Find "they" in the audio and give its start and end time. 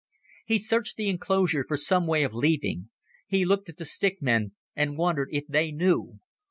5.45-5.71